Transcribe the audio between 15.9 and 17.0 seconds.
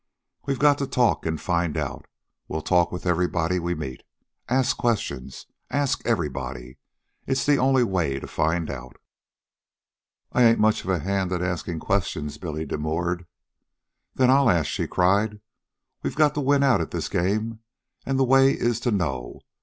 "We've got to win out at